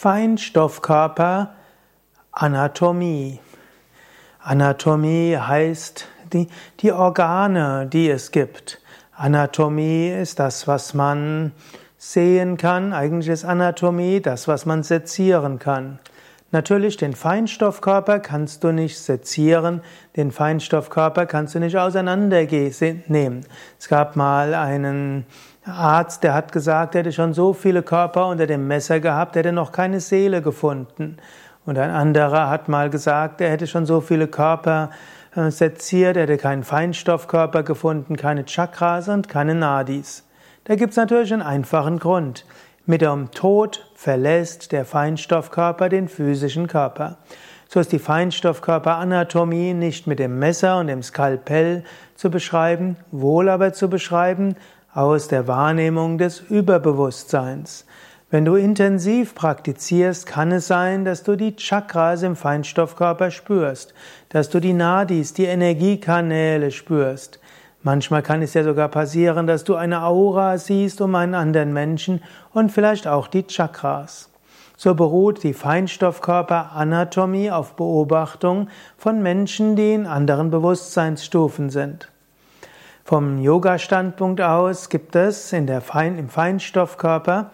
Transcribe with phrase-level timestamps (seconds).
[0.00, 1.50] Feinstoffkörper
[2.32, 3.38] Anatomie.
[4.42, 6.48] Anatomie heißt die,
[6.80, 8.80] die Organe, die es gibt.
[9.14, 11.52] Anatomie ist das, was man
[11.98, 12.94] sehen kann.
[12.94, 15.98] Eigentlich ist Anatomie das, was man sezieren kann.
[16.50, 19.82] Natürlich, den Feinstoffkörper kannst du nicht sezieren,
[20.16, 23.44] den Feinstoffkörper kannst du nicht auseinandernehmen.
[23.78, 25.26] Es gab mal einen
[25.64, 29.40] Arzt, der hat gesagt, er hätte schon so viele Körper unter dem Messer gehabt, er
[29.40, 31.18] hätte noch keine Seele gefunden.
[31.66, 34.90] Und ein anderer hat mal gesagt, er hätte schon so viele Körper
[35.36, 40.26] äh, seziert, er hätte keinen Feinstoffkörper gefunden, keine Chakras und keine Nadis.
[40.64, 42.46] Da gibt es natürlich einen einfachen Grund.
[42.86, 47.18] Mit dem Tod verlässt der Feinstoffkörper den physischen Körper.
[47.68, 51.84] So ist die Feinstoffkörperanatomie nicht mit dem Messer und dem Skalpell
[52.16, 54.56] zu beschreiben, wohl aber zu beschreiben
[54.92, 57.86] aus der Wahrnehmung des Überbewusstseins.
[58.30, 63.94] Wenn du intensiv praktizierst, kann es sein, dass du die Chakras im Feinstoffkörper spürst,
[64.28, 67.40] dass du die Nadis, die Energiekanäle spürst.
[67.82, 72.22] Manchmal kann es ja sogar passieren, dass du eine Aura siehst um einen anderen Menschen
[72.52, 74.30] und vielleicht auch die Chakras.
[74.76, 82.08] So beruht die Feinstoffkörperanatomie auf Beobachtung von Menschen, die in anderen Bewusstseinsstufen sind.
[83.10, 87.50] Vom Yoga-Standpunkt aus gibt es in der Fein, im Feinstoffkörper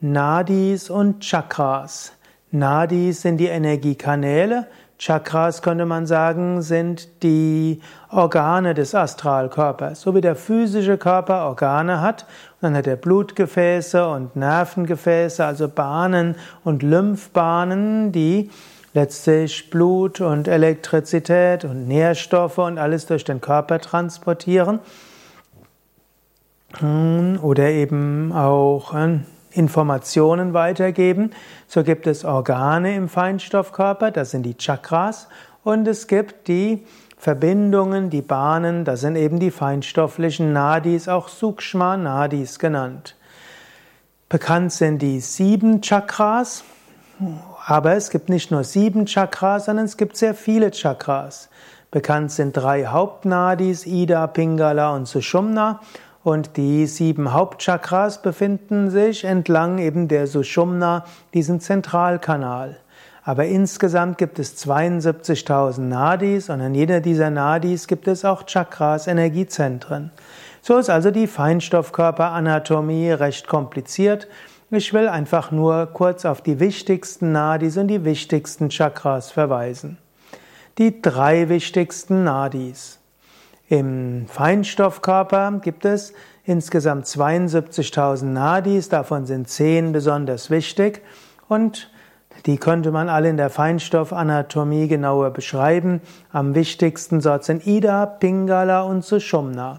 [0.00, 2.10] Nadis und Chakras.
[2.50, 4.66] Nadis sind die Energiekanäle,
[4.98, 10.00] Chakras könnte man sagen, sind die Organe des Astralkörpers.
[10.00, 12.26] So wie der physische Körper Organe hat,
[12.60, 18.50] dann hat er Blutgefäße und Nervengefäße, also Bahnen und Lymphbahnen, die
[18.96, 24.80] letztlich Blut und Elektrizität und Nährstoffe und alles durch den Körper transportieren.
[26.80, 28.94] Oder eben auch
[29.50, 31.30] Informationen weitergeben.
[31.68, 35.28] So gibt es Organe im Feinstoffkörper, das sind die Chakras,
[35.62, 36.86] und es gibt die
[37.18, 43.16] Verbindungen, die Bahnen, das sind eben die feinstofflichen Nadis, auch Sukshma Nadis genannt.
[44.28, 46.64] Bekannt sind die sieben Chakras,
[47.68, 51.48] aber es gibt nicht nur sieben Chakras, sondern es gibt sehr viele Chakras.
[51.90, 55.80] Bekannt sind drei Hauptnadis, Ida, Pingala und Sushumna.
[56.22, 62.76] Und die sieben Hauptchakras befinden sich entlang eben der Sushumna, diesen Zentralkanal.
[63.24, 69.08] Aber insgesamt gibt es 72.000 Nadis und an jeder dieser Nadis gibt es auch Chakras,
[69.08, 70.12] Energiezentren.
[70.62, 74.28] So ist also die Feinstoffkörperanatomie recht kompliziert.
[74.68, 79.96] Ich will einfach nur kurz auf die wichtigsten Nadis und die wichtigsten Chakras verweisen.
[80.78, 82.98] Die drei wichtigsten Nadis.
[83.68, 86.12] Im Feinstoffkörper gibt es
[86.44, 91.00] insgesamt 72.000 Nadis, davon sind 10 besonders wichtig
[91.46, 91.88] und
[92.44, 96.00] die könnte man alle in der Feinstoffanatomie genauer beschreiben.
[96.32, 99.78] Am wichtigsten sind Ida, Pingala und Sushumna.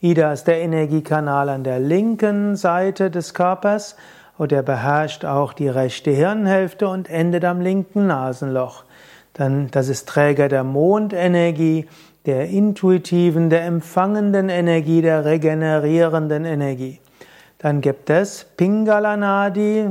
[0.00, 3.96] Ida ist der Energiekanal an der linken Seite des Körpers
[4.38, 8.84] und er beherrscht auch die rechte Hirnhälfte und endet am linken Nasenloch.
[9.32, 11.86] Dann, das ist Träger der Mondenergie,
[12.26, 17.00] der intuitiven, der empfangenden Energie, der regenerierenden Energie.
[17.58, 19.86] Dann gibt es Pingala Nadi,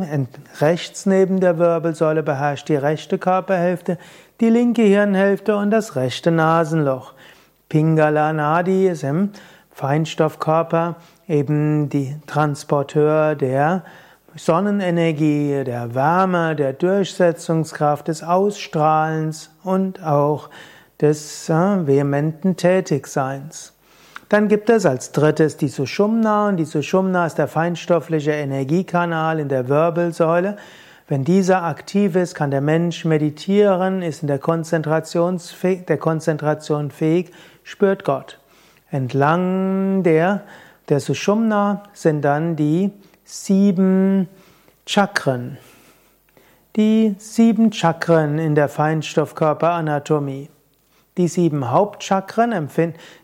[0.59, 3.97] rechts neben der Wirbelsäule beherrscht die rechte Körperhälfte,
[4.39, 7.13] die linke Hirnhälfte und das rechte Nasenloch.
[7.69, 9.31] Pingala Nadi ist im
[9.71, 13.83] Feinstoffkörper eben die Transporteur der
[14.35, 20.49] Sonnenenergie, der Wärme, der Durchsetzungskraft, des Ausstrahlens und auch
[20.99, 21.53] des äh,
[21.87, 23.73] vehementen Tätigseins.
[24.29, 29.49] Dann gibt es als drittes die Sushumna und die Sushumna ist der feinstoffliche Energiekanal in
[29.49, 30.57] der Wirbelsäule.
[31.07, 37.31] Wenn dieser aktiv ist, kann der Mensch meditieren, ist in der, der Konzentration fähig,
[37.63, 38.39] spürt Gott.
[38.89, 40.41] Entlang der,
[40.89, 42.91] der Sushumna sind dann die
[43.23, 44.27] sieben
[44.85, 45.57] Chakren.
[46.75, 50.49] Die sieben Chakren in der Feinstoffkörperanatomie.
[51.17, 52.69] Die sieben Hauptchakren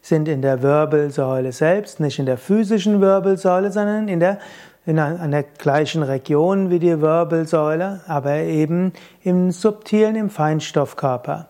[0.02, 4.38] sind in der Wirbelsäule selbst, nicht in der physischen Wirbelsäule, sondern in der,
[4.86, 8.94] in einer gleichen Region wie die Wirbelsäule, aber eben
[9.24, 11.48] im subtilen, im Feinstoffkörper.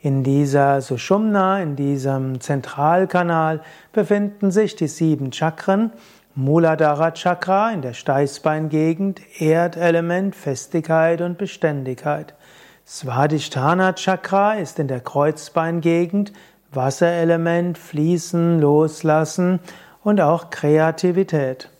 [0.00, 3.62] In dieser Sushumna, in diesem Zentralkanal
[3.92, 5.90] befinden sich die sieben Chakren.
[6.40, 12.34] Muladhara Chakra in der Steißbeingegend, Erdelement, Festigkeit und Beständigkeit.
[12.86, 16.32] Svadhisthana Chakra ist in der Kreuzbeingegend,
[16.70, 19.58] Wasserelement, Fließen, Loslassen
[20.04, 21.70] und auch Kreativität.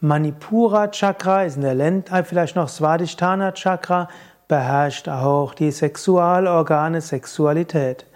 [0.00, 4.08] Manipura Chakra ist in der Lend, vielleicht noch Svadhisthana Chakra,
[4.46, 8.06] beherrscht auch die Sexualorgane, Sexualität.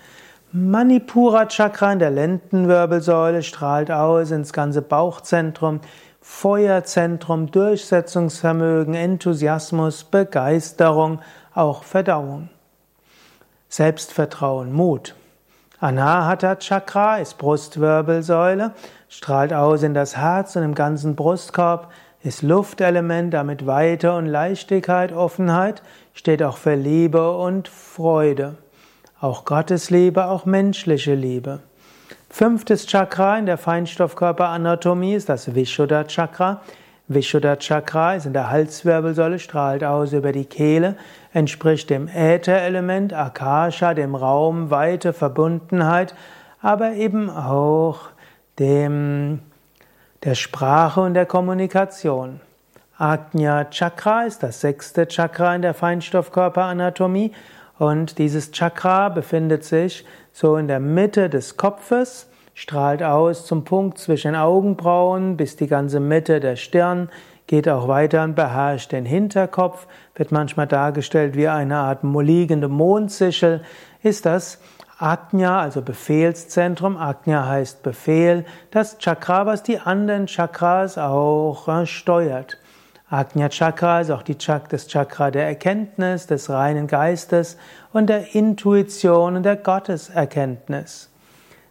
[0.54, 5.80] Manipura Chakra in der Lendenwirbelsäule strahlt aus ins ganze Bauchzentrum,
[6.20, 11.20] Feuerzentrum, Durchsetzungsvermögen, Enthusiasmus, Begeisterung,
[11.54, 12.50] auch Verdauung.
[13.70, 15.14] Selbstvertrauen, Mut.
[15.80, 18.72] Anahata Chakra ist Brustwirbelsäule,
[19.08, 21.90] strahlt aus in das Herz und im ganzen Brustkorb,
[22.22, 25.82] ist Luftelement, damit Weite und Leichtigkeit, Offenheit,
[26.12, 28.58] steht auch für Liebe und Freude.
[29.22, 31.60] Auch Gottesliebe, auch menschliche Liebe.
[32.28, 36.60] Fünftes Chakra in der Feinstoffkörperanatomie ist das Vishuddha Chakra.
[37.06, 40.96] Vishuddha Chakra ist in der Halswirbelsäule, strahlt aus über die Kehle,
[41.32, 46.16] entspricht dem Ätherelement, Akasha, dem Raum, Weite, Verbundenheit,
[46.60, 48.00] aber eben auch
[48.58, 49.38] dem,
[50.24, 52.40] der Sprache und der Kommunikation.
[52.98, 57.30] Ajna Chakra ist das sechste Chakra in der Feinstoffkörperanatomie
[57.82, 63.98] und dieses Chakra befindet sich so in der Mitte des Kopfes, strahlt aus zum Punkt
[63.98, 67.08] zwischen Augenbrauen bis die ganze Mitte der Stirn,
[67.48, 73.62] geht auch weiter und beherrscht den Hinterkopf, wird manchmal dargestellt wie eine Art liegende Mondsichel,
[74.04, 74.60] ist das
[74.98, 76.96] Ajna, also Befehlszentrum.
[76.96, 82.58] Ajna heißt Befehl, das Chakra, was die anderen Chakras auch äh, steuert.
[83.12, 87.58] Ajna Chakra ist auch die Chak das Chakra der Erkenntnis, des reinen Geistes
[87.92, 91.10] und der Intuition und der Gotteserkenntnis.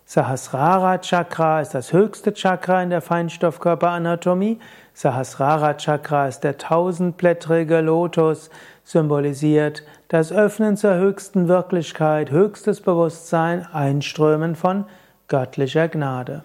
[0.05, 4.59] Sahasrara Chakra ist das höchste Chakra in der Feinstoffkörperanatomie.
[4.93, 8.51] Sahasrara Chakra ist der tausendblättrige Lotus,
[8.83, 14.85] symbolisiert das Öffnen zur höchsten Wirklichkeit, höchstes Bewusstsein, Einströmen von
[15.27, 16.43] göttlicher Gnade.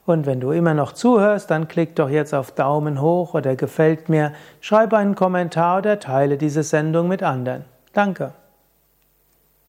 [0.09, 4.09] und wenn du immer noch zuhörst, dann klick doch jetzt auf Daumen hoch oder gefällt
[4.09, 7.65] mir, schreibe einen Kommentar oder teile diese Sendung mit anderen.
[7.93, 8.33] Danke.